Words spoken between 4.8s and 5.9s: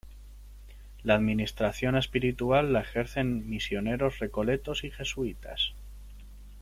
y Jesuítas.